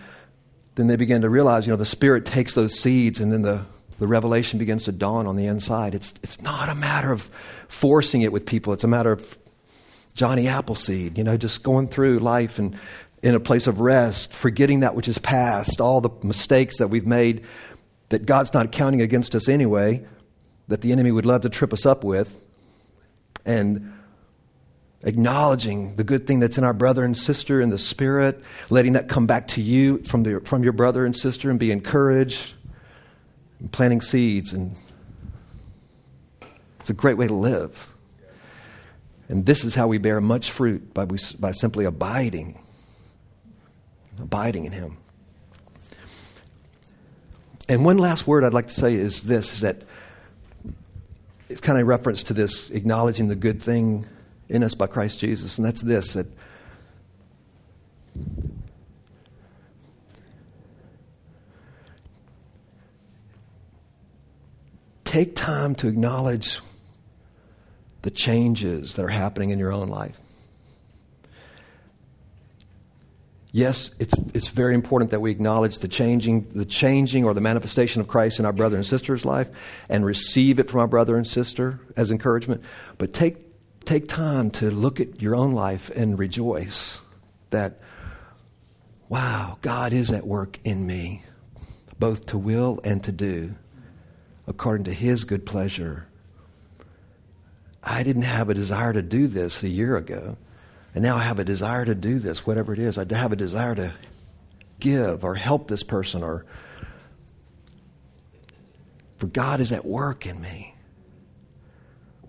[0.76, 3.64] then they began to realize, you know, the Spirit takes those seeds, and then the,
[3.98, 5.94] the revelation begins to dawn on the inside.
[5.94, 7.30] It's, it's not a matter of
[7.68, 9.38] forcing it with people, it's a matter of
[10.14, 12.78] Johnny Appleseed, you know, just going through life and
[13.22, 17.06] in a place of rest, forgetting that which is past, all the mistakes that we've
[17.06, 17.44] made
[18.08, 20.04] that God's not counting against us anyway
[20.70, 22.44] that the enemy would love to trip us up with,
[23.44, 23.92] and
[25.02, 29.08] acknowledging the good thing that's in our brother and sister in the spirit, letting that
[29.08, 32.54] come back to you from, the, from your brother and sister and be encouraged,
[33.58, 34.52] and planting seeds.
[34.52, 34.76] And
[36.78, 37.88] it's a great way to live.
[39.28, 41.06] And this is how we bear much fruit by,
[41.38, 42.58] by simply abiding,
[44.20, 44.98] abiding in Him.
[47.68, 49.82] And one last word I'd like to say is this is that
[51.50, 54.06] it's kind of reference to this acknowledging the good thing
[54.48, 56.26] in us by Christ Jesus, and that's this that
[65.04, 66.60] take time to acknowledge
[68.02, 70.20] the changes that are happening in your own life.
[73.52, 78.00] Yes, it's, it's very important that we acknowledge the changing, the changing or the manifestation
[78.00, 79.50] of Christ in our brother and sister's life
[79.88, 82.62] and receive it from our brother and sister as encouragement.
[82.96, 83.38] But take,
[83.84, 87.00] take time to look at your own life and rejoice
[87.50, 87.80] that,
[89.08, 91.24] wow, God is at work in me,
[91.98, 93.56] both to will and to do,
[94.46, 96.06] according to His good pleasure.
[97.82, 100.36] I didn't have a desire to do this a year ago.
[100.94, 102.98] And now I have a desire to do this, whatever it is.
[102.98, 103.94] I have a desire to
[104.80, 106.44] give or help this person or
[109.18, 110.74] for God is at work in me,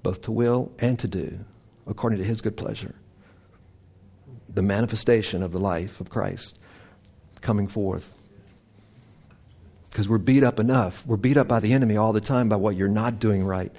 [0.04, 1.40] both to will and to do,
[1.88, 2.94] according to his good pleasure.
[4.50, 6.60] The manifestation of the life of Christ
[7.40, 8.14] coming forth.
[9.90, 11.06] Because we're beat up enough.
[11.08, 13.72] We're beat up by the enemy all the time by what you're not doing right.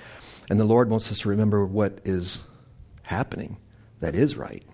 [0.48, 2.38] And the Lord wants us to remember what is
[3.02, 3.58] happening
[4.00, 4.64] that is right.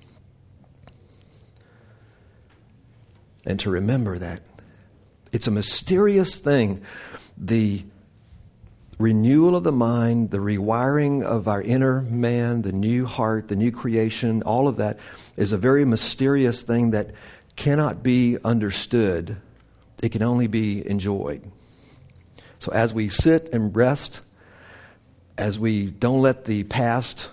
[3.48, 4.42] And to remember that.
[5.32, 6.80] It's a mysterious thing.
[7.38, 7.82] The
[8.98, 13.72] renewal of the mind, the rewiring of our inner man, the new heart, the new
[13.72, 14.98] creation, all of that
[15.36, 17.12] is a very mysterious thing that
[17.56, 19.38] cannot be understood.
[20.02, 21.50] It can only be enjoyed.
[22.58, 24.20] So as we sit and rest,
[25.38, 27.28] as we don't let the past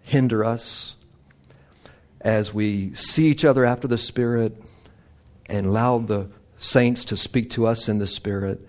[0.00, 0.96] hinder us,
[2.22, 4.56] as we see each other after the Spirit,
[5.46, 6.28] and allow the
[6.58, 8.66] saints to speak to us in the Spirit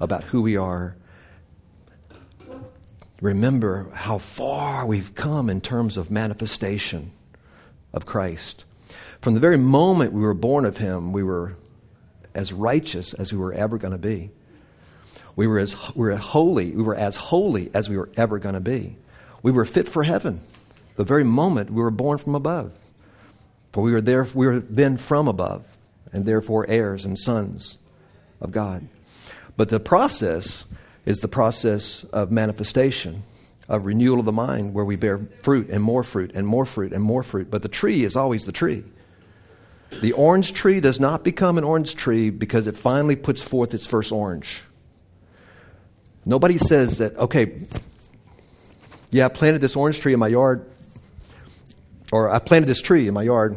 [0.00, 0.96] about who we are.
[3.20, 7.12] Remember how far we've come in terms of manifestation
[7.92, 8.64] of Christ.
[9.20, 11.56] From the very moment we were born of Him, we were
[12.34, 14.30] as righteous as we were ever going to be.
[15.34, 16.72] We were, as, we were holy.
[16.72, 18.96] We were as holy as we were ever going to be.
[19.42, 20.40] We were fit for heaven
[20.96, 22.72] the very moment we were born from above.
[23.72, 25.64] For we were, there, we were then from above,
[26.12, 27.78] and therefore heirs and sons
[28.40, 28.88] of God.
[29.56, 30.64] But the process
[31.04, 33.22] is the process of manifestation,
[33.68, 36.92] of renewal of the mind, where we bear fruit and more fruit and more fruit
[36.92, 37.50] and more fruit.
[37.50, 38.84] But the tree is always the tree.
[40.00, 43.86] The orange tree does not become an orange tree because it finally puts forth its
[43.86, 44.62] first orange.
[46.24, 47.60] Nobody says that, okay,
[49.10, 50.68] yeah, I planted this orange tree in my yard,
[52.12, 53.56] or I planted this tree in my yard,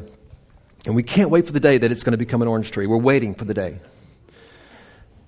[0.85, 2.87] and we can't wait for the day that it's going to become an orange tree.
[2.87, 3.79] We're waiting for the day.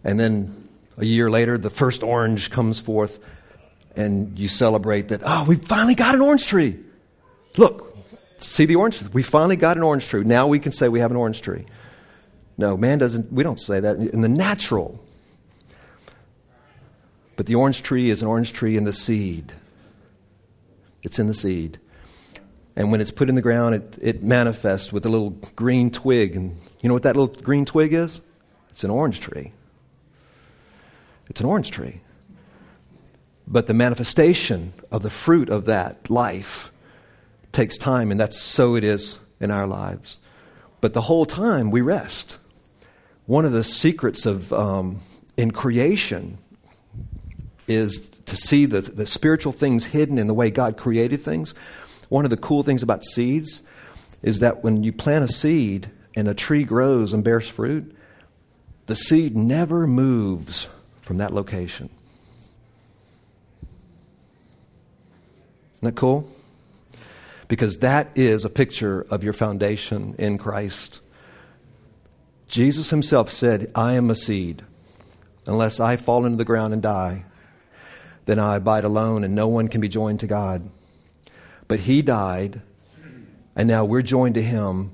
[0.03, 3.19] And then a year later, the first orange comes forth,
[3.95, 6.79] and you celebrate that, oh, we finally got an orange tree.
[7.57, 7.97] Look,
[8.37, 9.01] see the orange?
[9.13, 10.23] We finally got an orange tree.
[10.23, 11.65] Now we can say we have an orange tree.
[12.57, 13.97] No, man doesn't, we don't say that.
[13.97, 15.03] In the natural,
[17.35, 19.53] but the orange tree is an orange tree in the seed.
[21.03, 21.79] It's in the seed.
[22.75, 26.35] And when it's put in the ground, it, it manifests with a little green twig.
[26.35, 28.21] And you know what that little green twig is?
[28.69, 29.51] It's an orange tree.
[31.29, 32.01] It's an orange tree.
[33.47, 36.71] But the manifestation of the fruit of that life
[37.51, 40.19] takes time, and that's so it is in our lives.
[40.79, 42.37] But the whole time we rest.
[43.25, 44.99] One of the secrets of um,
[45.35, 46.37] in creation
[47.67, 51.53] is to see the, the spiritual things hidden in the way God created things.
[52.11, 53.61] One of the cool things about seeds
[54.21, 57.95] is that when you plant a seed and a tree grows and bears fruit,
[58.87, 60.67] the seed never moves
[60.99, 61.89] from that location.
[65.77, 66.27] Isn't that cool?
[67.47, 70.99] Because that is a picture of your foundation in Christ.
[72.49, 74.63] Jesus himself said, I am a seed.
[75.47, 77.23] Unless I fall into the ground and die,
[78.25, 80.69] then I abide alone and no one can be joined to God.
[81.71, 82.61] But he died,
[83.55, 84.91] and now we're joined to him,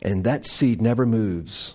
[0.00, 1.74] and that seed never moves.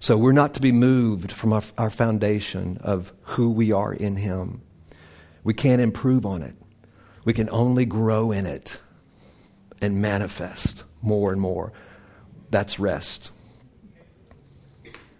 [0.00, 4.16] So we're not to be moved from our, our foundation of who we are in
[4.16, 4.62] him.
[5.44, 6.56] We can't improve on it.
[7.24, 8.80] We can only grow in it
[9.80, 11.72] and manifest more and more.
[12.50, 13.30] That's rest.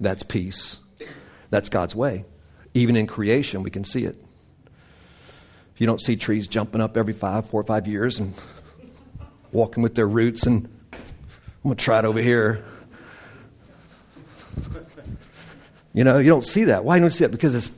[0.00, 0.80] That's peace.
[1.50, 2.24] That's God's way.
[2.74, 4.16] Even in creation, we can see it.
[5.78, 8.34] You don't see trees jumping up every five, four or five years and
[9.52, 12.64] walking with their roots and I'm going to try it over here.
[15.92, 16.84] You know, you don't see that.
[16.84, 17.30] Why don't you see it?
[17.30, 17.72] Because it's,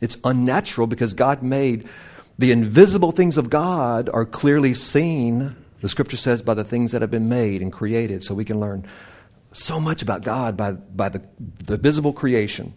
[0.00, 1.88] it's unnatural, because God made
[2.38, 7.00] the invisible things of God are clearly seen, the scripture says, by the things that
[7.00, 8.24] have been made and created.
[8.24, 8.86] So we can learn
[9.52, 11.22] so much about God by, by the,
[11.64, 12.74] the visible creation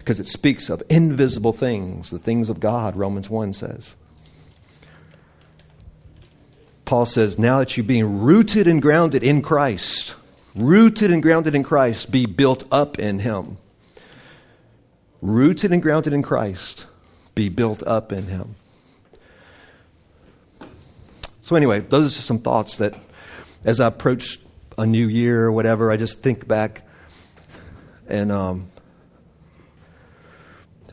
[0.00, 3.96] because it speaks of invisible things, the things of God, Romans 1 says.
[6.86, 10.14] Paul says, now that you're being rooted and grounded in Christ,
[10.54, 13.58] rooted and grounded in Christ, be built up in Him.
[15.20, 16.86] Rooted and grounded in Christ,
[17.34, 18.54] be built up in Him.
[21.42, 22.94] So, anyway, those are just some thoughts that
[23.64, 24.40] as I approach
[24.78, 26.88] a new year or whatever, I just think back
[28.08, 28.70] and um,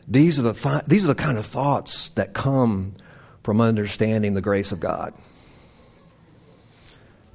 [0.08, 2.96] these are, the these are the kind of thoughts that come
[3.44, 5.14] from understanding the grace of God.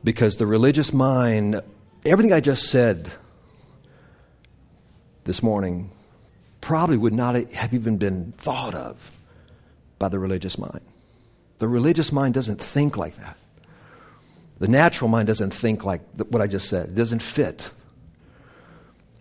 [0.02, 1.60] Because the religious mind,
[2.04, 3.10] everything I just said
[5.24, 5.90] this morning,
[6.60, 9.12] probably would not have even been thought of
[9.98, 10.80] by the religious mind.
[11.58, 13.36] The religious mind doesn't think like that.
[14.58, 17.70] The natural mind doesn't think like what I just said, it doesn't fit.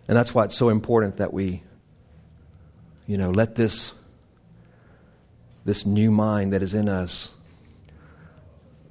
[0.08, 1.64] And that's why it's so important that we
[3.08, 3.93] you know, let this,
[5.66, 7.30] this new mind that is in us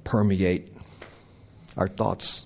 [0.03, 0.75] permeate
[1.77, 2.45] our thoughts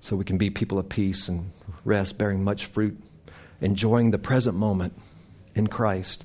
[0.00, 1.50] so we can be people of peace and
[1.84, 2.98] rest, bearing much fruit,
[3.60, 4.94] enjoying the present moment
[5.54, 6.24] in Christ,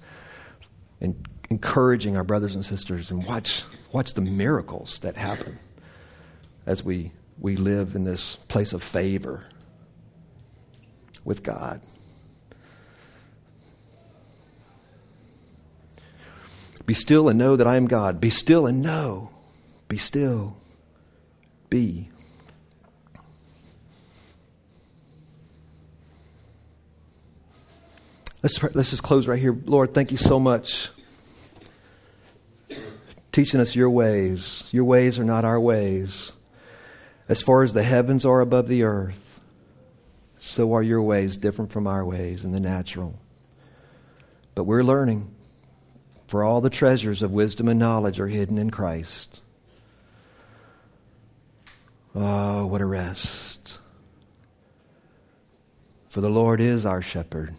[1.01, 5.59] and encouraging our brothers and sisters, and watch, watch the miracles that happen
[6.65, 9.45] as we, we live in this place of favor
[11.23, 11.81] with God.
[16.85, 18.21] Be still and know that I am God.
[18.21, 19.31] Be still and know.
[19.87, 20.57] Be still.
[21.69, 22.09] Be.
[28.43, 29.57] Let's, let's just close right here.
[29.65, 30.89] Lord, thank you so much.
[33.31, 34.63] Teaching us your ways.
[34.71, 36.31] Your ways are not our ways.
[37.27, 39.41] As far as the heavens are above the earth,
[40.37, 43.19] so are your ways different from our ways in the natural.
[44.53, 45.34] But we're learning,
[46.27, 49.41] for all the treasures of wisdom and knowledge are hidden in Christ.
[52.15, 53.79] Oh, what a rest.
[56.09, 57.55] For the Lord is our shepherd.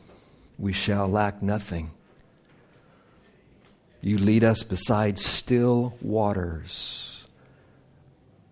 [0.59, 1.91] We shall lack nothing.
[4.01, 7.27] You lead us beside still waters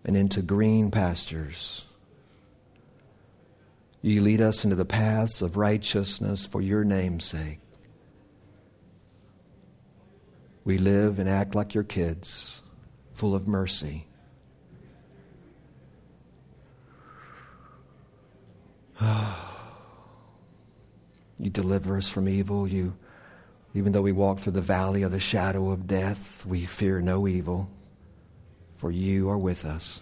[0.03, 1.83] and into green pastures.
[4.03, 7.59] You lead us into the paths of righteousness for your name's sake.
[10.65, 12.61] We live and act like your kids,
[13.13, 14.07] full of mercy.
[21.37, 22.67] you deliver us from evil.
[22.67, 22.97] You,
[23.75, 27.27] even though we walk through the valley of the shadow of death, we fear no
[27.27, 27.69] evil,
[28.77, 30.01] for you are with us.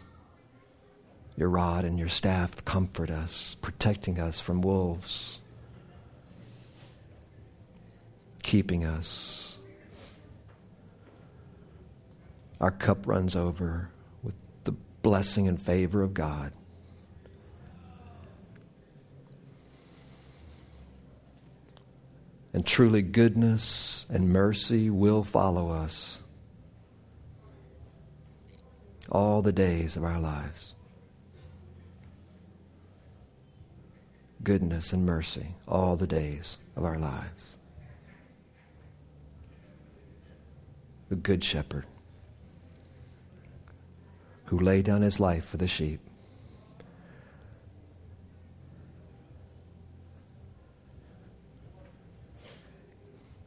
[1.35, 5.39] Your rod and your staff comfort us, protecting us from wolves,
[8.43, 9.52] keeping us.
[12.59, 13.89] Our cup runs over
[14.21, 16.53] with the blessing and favor of God.
[22.53, 26.19] And truly, goodness and mercy will follow us
[29.09, 30.73] all the days of our lives.
[34.43, 37.55] Goodness and mercy all the days of our lives.
[41.09, 41.85] The Good Shepherd
[44.53, 45.99] who laid down his life for the sheep.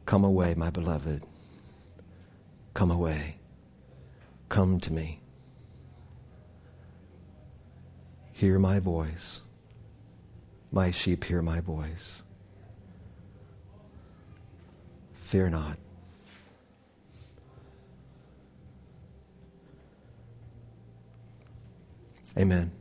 [0.05, 1.23] Come away, my beloved.
[2.73, 3.37] Come away.
[4.49, 5.21] Come to me.
[8.33, 9.39] Hear my voice.
[10.73, 12.21] My sheep hear my voice.
[15.13, 15.77] Fear not.
[22.37, 22.71] Amen.